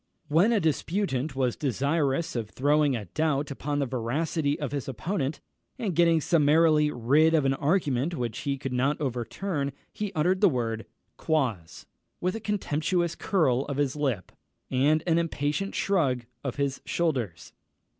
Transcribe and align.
When 0.29 0.51
a 0.51 0.59
disputant 0.59 1.35
was 1.35 1.55
desirous 1.55 2.35
of 2.35 2.49
throwing 2.49 2.95
a 2.95 3.05
doubt 3.05 3.51
upon 3.51 3.77
the 3.77 3.85
veracity 3.85 4.59
of 4.59 4.71
his 4.71 4.87
opponent, 4.87 5.41
and 5.77 5.95
getting 5.95 6.19
summarily 6.21 6.89
rid 6.89 7.35
of 7.35 7.45
an 7.45 7.53
argument 7.53 8.15
which 8.17 8.39
he 8.39 8.57
could 8.57 8.73
not 8.73 8.99
overturn, 8.99 9.71
he 9.93 10.11
uttered 10.13 10.41
the 10.41 10.49
word 10.49 10.87
Quoz, 11.17 11.85
with 12.19 12.33
a 12.35 12.39
contemptuous 12.39 13.13
curl 13.13 13.59
of 13.65 13.77
his 13.77 13.95
lip, 13.95 14.31
and 14.71 15.03
an 15.05 15.19
impatient 15.19 15.75
shrug 15.75 16.25
of 16.43 16.55
his 16.55 16.81
shoulders. 16.83 17.53